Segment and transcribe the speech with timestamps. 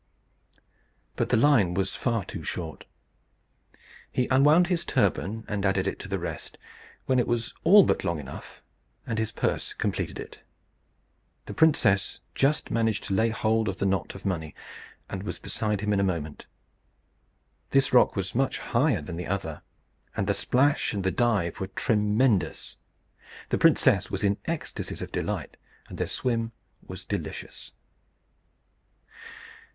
[1.15, 2.85] But the line was far too short.
[4.11, 6.57] He unwound his turban, and added it to the rest,
[7.05, 8.63] when it was all but long enough;
[9.05, 10.41] and his purse completed it.
[11.45, 14.55] The princess just managed to lay hold of the knot of money,
[15.07, 16.47] and was beside him in a moment.
[17.69, 19.61] This rock was much higher than the other,
[20.17, 22.75] and the splash and the dive were tremendous.
[23.49, 25.57] The princess was in ecstasies of delight,
[25.89, 26.53] and their swim
[26.87, 27.71] was delicious.